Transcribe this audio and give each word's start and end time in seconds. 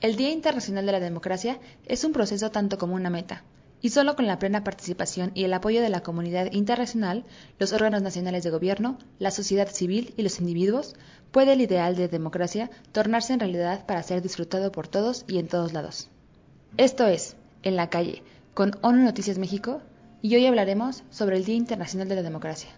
El 0.00 0.16
Día 0.16 0.30
Internacional 0.30 0.86
de 0.86 0.92
la 0.92 1.00
Democracia 1.00 1.60
es 1.84 2.04
un 2.04 2.12
proceso 2.12 2.50
tanto 2.50 2.78
como 2.78 2.94
una 2.94 3.10
meta, 3.10 3.44
y 3.82 3.90
solo 3.90 4.16
con 4.16 4.26
la 4.26 4.38
plena 4.38 4.64
participación 4.64 5.30
y 5.34 5.44
el 5.44 5.52
apoyo 5.52 5.82
de 5.82 5.90
la 5.90 6.02
comunidad 6.02 6.50
internacional, 6.52 7.26
los 7.58 7.74
órganos 7.74 8.00
nacionales 8.00 8.42
de 8.42 8.48
gobierno, 8.48 8.96
la 9.18 9.30
sociedad 9.30 9.68
civil 9.68 10.14
y 10.16 10.22
los 10.22 10.40
individuos, 10.40 10.94
puede 11.32 11.52
el 11.52 11.60
ideal 11.60 11.96
de 11.96 12.08
democracia 12.08 12.70
tornarse 12.92 13.34
en 13.34 13.40
realidad 13.40 13.84
para 13.84 14.02
ser 14.02 14.22
disfrutado 14.22 14.72
por 14.72 14.88
todos 14.88 15.26
y 15.28 15.38
en 15.38 15.48
todos 15.48 15.74
lados. 15.74 16.08
Esto 16.78 17.06
es, 17.06 17.36
En 17.62 17.76
la 17.76 17.90
calle, 17.90 18.22
con 18.54 18.72
ONU 18.80 19.04
Noticias 19.04 19.36
México, 19.36 19.82
y 20.22 20.34
hoy 20.34 20.46
hablaremos 20.46 21.04
sobre 21.10 21.36
el 21.36 21.44
Día 21.44 21.56
Internacional 21.56 22.08
de 22.08 22.14
la 22.14 22.22
Democracia. 22.22 22.70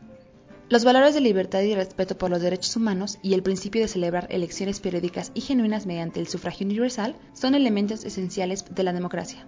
Los 0.73 0.84
valores 0.84 1.12
de 1.12 1.20
libertad 1.20 1.61
y 1.61 1.75
respeto 1.75 2.16
por 2.16 2.30
los 2.30 2.41
derechos 2.41 2.77
humanos 2.77 3.18
y 3.21 3.34
el 3.34 3.43
principio 3.43 3.82
de 3.82 3.89
celebrar 3.89 4.27
elecciones 4.30 4.80
periódicas 4.80 5.30
y 5.34 5.43
genuinas 5.43 5.84
mediante 5.84 6.18
el 6.18 6.29
sufragio 6.29 6.64
universal 6.64 7.14
son 7.34 7.54
elementos 7.54 8.07
esenciales 8.07 8.64
de 8.75 8.82
la 8.82 8.95
democracia. 8.95 9.46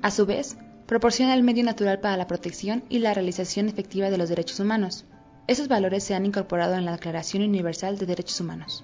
A 0.00 0.10
su 0.10 0.24
vez, 0.24 0.56
proporciona 0.86 1.34
el 1.34 1.42
medio 1.42 1.62
natural 1.62 2.00
para 2.00 2.16
la 2.16 2.26
protección 2.26 2.84
y 2.88 3.00
la 3.00 3.12
realización 3.12 3.68
efectiva 3.68 4.08
de 4.08 4.16
los 4.16 4.30
derechos 4.30 4.60
humanos. 4.60 5.04
Esos 5.46 5.68
valores 5.68 6.04
se 6.04 6.14
han 6.14 6.24
incorporado 6.24 6.74
en 6.76 6.86
la 6.86 6.92
Declaración 6.92 7.42
Universal 7.42 7.98
de 7.98 8.06
Derechos 8.06 8.40
Humanos. 8.40 8.82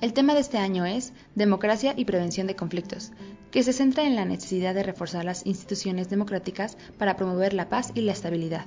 El 0.00 0.14
tema 0.14 0.32
de 0.32 0.40
este 0.40 0.56
año 0.56 0.86
es 0.86 1.12
Democracia 1.34 1.92
y 1.98 2.06
Prevención 2.06 2.46
de 2.46 2.56
Conflictos, 2.56 3.12
que 3.50 3.62
se 3.62 3.74
centra 3.74 4.04
en 4.04 4.16
la 4.16 4.24
necesidad 4.24 4.74
de 4.74 4.84
reforzar 4.84 5.26
las 5.26 5.44
instituciones 5.44 6.08
democráticas 6.08 6.78
para 6.96 7.14
promover 7.14 7.52
la 7.52 7.68
paz 7.68 7.92
y 7.94 8.00
la 8.00 8.12
estabilidad. 8.12 8.64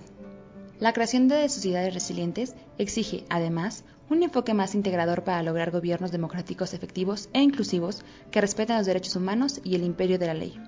La 0.81 0.93
creación 0.93 1.27
de 1.27 1.47
sociedades 1.47 1.93
resilientes 1.93 2.55
exige, 2.79 3.23
además, 3.29 3.83
un 4.09 4.23
enfoque 4.23 4.55
más 4.55 4.73
integrador 4.73 5.23
para 5.23 5.43
lograr 5.43 5.69
gobiernos 5.69 6.11
democráticos 6.11 6.73
efectivos 6.73 7.29
e 7.33 7.41
inclusivos 7.43 8.01
que 8.31 8.41
respetan 8.41 8.79
los 8.79 8.87
derechos 8.87 9.15
humanos 9.15 9.61
y 9.63 9.75
el 9.75 9.83
imperio 9.83 10.17
de 10.17 10.25
la 10.25 10.33
ley. 10.33 10.59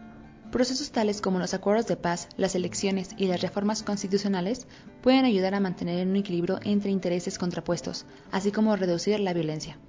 Procesos 0.52 0.91
tales 0.91 1.20
como 1.20 1.39
los 1.39 1.55
acuerdos 1.55 1.88
de 1.88 1.95
paz, 1.95 2.30
las 2.38 2.53
elecciones 2.53 3.09
y 3.17 3.25
las 3.25 3.42
reformas 3.42 3.81
constitucionales 3.81 4.67
pueden 5.02 5.25
ayudar 5.25 5.55
a 5.55 5.59
mantener 5.59 6.08
un 6.08 6.16
equilibrio 6.16 6.59
entre 6.64 6.92
intereses 6.92 7.39
contrapuestos, 7.39 8.05
así 8.31 8.52
como 8.52 8.75
reducir 8.75 9.20
la 9.20 9.33
violencia. 9.33 9.80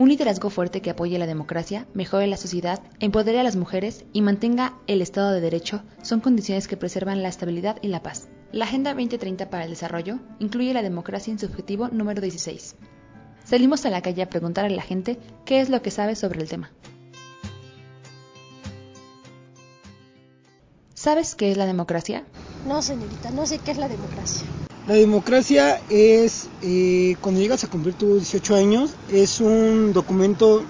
Un 0.00 0.08
liderazgo 0.08 0.50
fuerte 0.50 0.82
que 0.82 0.90
apoye 0.90 1.16
la 1.16 1.28
democracia, 1.28 1.86
mejore 1.94 2.26
la 2.26 2.36
sociedad, 2.36 2.82
empodere 2.98 3.38
a 3.38 3.44
las 3.44 3.54
mujeres 3.54 4.04
y 4.12 4.20
mantenga 4.20 4.74
el 4.88 5.00
Estado 5.00 5.30
de 5.30 5.40
Derecho 5.40 5.84
son 6.02 6.18
condiciones 6.18 6.66
que 6.66 6.76
preservan 6.76 7.22
la 7.22 7.28
estabilidad 7.28 7.76
y 7.82 7.86
la 7.86 8.02
paz. 8.02 8.26
La 8.52 8.64
Agenda 8.64 8.94
2030 8.94 9.50
para 9.50 9.64
el 9.64 9.70
Desarrollo 9.70 10.18
incluye 10.38 10.72
la 10.72 10.82
democracia 10.82 11.32
en 11.32 11.38
su 11.38 11.46
objetivo 11.46 11.88
número 11.88 12.22
16. 12.22 12.76
Salimos 13.44 13.84
a 13.84 13.90
la 13.90 14.02
calle 14.02 14.22
a 14.22 14.28
preguntar 14.28 14.64
a 14.64 14.70
la 14.70 14.82
gente 14.82 15.18
qué 15.44 15.60
es 15.60 15.68
lo 15.68 15.82
que 15.82 15.90
sabe 15.90 16.14
sobre 16.14 16.40
el 16.40 16.48
tema. 16.48 16.70
¿Sabes 20.94 21.34
qué 21.34 21.50
es 21.50 21.56
la 21.56 21.66
democracia? 21.66 22.24
No, 22.66 22.82
señorita, 22.82 23.30
no 23.30 23.46
sé 23.46 23.58
qué 23.58 23.72
es 23.72 23.78
la 23.78 23.88
democracia. 23.88 24.46
La 24.86 24.94
democracia 24.94 25.80
es, 25.90 26.48
eh, 26.62 27.16
cuando 27.20 27.40
llegas 27.40 27.64
a 27.64 27.68
cumplir 27.68 27.94
tus 27.94 28.18
18 28.18 28.54
años, 28.54 28.94
es 29.12 29.40
un 29.40 29.92
documento 29.92 30.64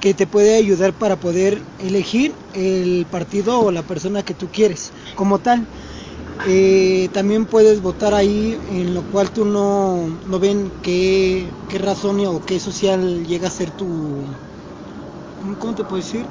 que 0.00 0.14
te 0.14 0.26
puede 0.26 0.56
ayudar 0.56 0.92
para 0.92 1.16
poder 1.16 1.62
elegir 1.80 2.32
el 2.54 3.06
partido 3.10 3.60
o 3.60 3.70
la 3.70 3.82
persona 3.82 4.24
que 4.24 4.34
tú 4.34 4.48
quieres 4.52 4.92
como 5.14 5.38
tal. 5.38 5.66
Eh, 6.46 7.08
también 7.14 7.46
puedes 7.46 7.80
votar 7.80 8.12
ahí 8.12 8.60
en 8.70 8.92
lo 8.92 9.02
cual 9.04 9.30
tú 9.30 9.46
no, 9.46 10.18
no 10.26 10.38
ven 10.38 10.70
qué, 10.82 11.48
qué 11.70 11.78
razón 11.78 12.20
o 12.26 12.44
qué 12.44 12.60
social 12.60 13.26
llega 13.26 13.48
a 13.48 13.50
ser 13.50 13.70
tu, 13.70 14.24
¿cómo 15.58 15.74
te 15.74 15.84
puedo 15.84 15.96
decir? 15.96 16.26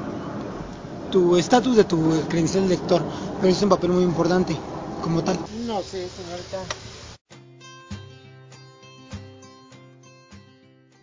Tu 1.09 1.36
estatus 1.36 1.75
de 1.75 1.84
tu 1.84 2.00
credencial 2.30 2.64
de 2.64 2.75
lector, 2.75 3.03
pero 3.41 3.52
es 3.52 3.61
un 3.64 3.69
papel 3.69 3.89
muy 3.89 4.03
importante 4.03 4.56
como 5.02 5.23
tal. 5.23 5.36
No 5.66 5.81
sé, 5.81 6.08
señorita. 6.08 6.59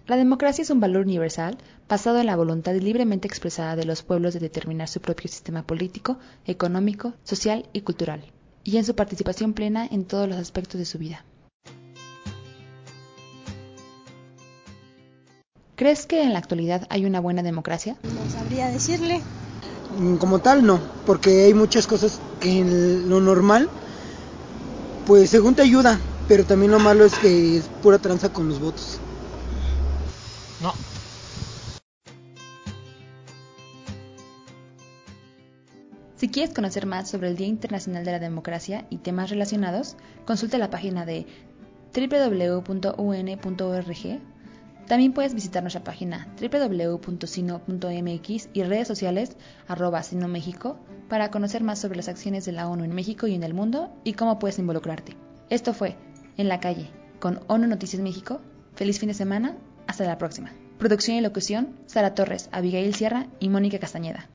La 0.06 0.16
democracia 0.16 0.62
es 0.62 0.70
un 0.70 0.78
valor 0.78 1.02
universal 1.02 1.58
basado 1.88 2.20
en 2.20 2.26
la 2.26 2.36
voluntad 2.36 2.74
libremente 2.74 3.26
expresada 3.26 3.74
de 3.74 3.86
los 3.86 4.04
pueblos 4.04 4.34
de 4.34 4.40
determinar 4.40 4.86
su 4.86 5.00
propio 5.00 5.28
sistema 5.28 5.64
político, 5.64 6.18
económico, 6.46 7.14
social 7.24 7.66
y 7.72 7.80
cultural 7.80 8.22
y 8.64 8.76
en 8.76 8.84
su 8.84 8.94
participación 8.94 9.52
plena 9.52 9.86
en 9.90 10.04
todos 10.04 10.28
los 10.28 10.38
aspectos 10.38 10.78
de 10.78 10.84
su 10.84 10.98
vida. 10.98 11.24
¿Crees 15.76 16.04
que 16.04 16.22
en 16.22 16.34
la 16.34 16.38
actualidad 16.38 16.86
hay 16.90 17.06
una 17.06 17.20
buena 17.20 17.42
democracia? 17.42 17.96
No 18.02 18.30
sabría 18.30 18.68
decirle. 18.68 19.22
Mm, 19.98 20.16
como 20.16 20.40
tal, 20.40 20.66
no, 20.66 20.78
porque 21.06 21.44
hay 21.44 21.54
muchas 21.54 21.86
cosas 21.86 22.20
que 22.38 22.58
en 22.58 23.08
lo 23.08 23.20
normal, 23.20 23.70
pues 25.06 25.30
según 25.30 25.54
te 25.54 25.62
ayuda, 25.62 25.98
pero 26.28 26.44
también 26.44 26.70
lo 26.70 26.78
malo 26.80 27.06
es 27.06 27.14
que 27.14 27.56
es 27.56 27.64
pura 27.82 27.98
tranza 27.98 28.30
con 28.30 28.48
los 28.48 28.60
votos. 28.60 28.98
No, 30.60 30.74
Si 36.20 36.28
quieres 36.28 36.54
conocer 36.54 36.84
más 36.84 37.08
sobre 37.08 37.28
el 37.28 37.36
Día 37.38 37.46
Internacional 37.46 38.04
de 38.04 38.12
la 38.12 38.18
Democracia 38.18 38.84
y 38.90 38.98
temas 38.98 39.30
relacionados, 39.30 39.96
consulta 40.26 40.58
la 40.58 40.68
página 40.68 41.06
de 41.06 41.24
www.un.org. 41.96 43.40
También 44.86 45.14
puedes 45.14 45.32
visitar 45.32 45.62
nuestra 45.62 45.82
página 45.82 46.28
www.sino.mx 46.38 47.68
y 48.52 48.62
redes 48.64 48.86
sociales 48.86 49.38
arroba 49.66 50.02
Sino 50.02 50.28
México 50.28 50.78
para 51.08 51.30
conocer 51.30 51.62
más 51.62 51.78
sobre 51.78 51.96
las 51.96 52.08
acciones 52.08 52.44
de 52.44 52.52
la 52.52 52.68
ONU 52.68 52.84
en 52.84 52.94
México 52.94 53.26
y 53.26 53.34
en 53.34 53.42
el 53.42 53.54
mundo 53.54 53.90
y 54.04 54.12
cómo 54.12 54.38
puedes 54.38 54.58
involucrarte. 54.58 55.16
Esto 55.48 55.72
fue 55.72 55.96
En 56.36 56.48
la 56.48 56.60
calle 56.60 56.90
con 57.18 57.40
ONU 57.46 57.66
Noticias 57.66 58.02
México. 58.02 58.42
Feliz 58.74 58.98
fin 58.98 59.08
de 59.08 59.14
semana. 59.14 59.56
Hasta 59.86 60.04
la 60.04 60.18
próxima. 60.18 60.52
Producción 60.76 61.16
y 61.16 61.22
locución, 61.22 61.78
Sara 61.86 62.14
Torres, 62.14 62.50
Abigail 62.52 62.94
Sierra 62.94 63.26
y 63.40 63.48
Mónica 63.48 63.78
Castañeda. 63.78 64.28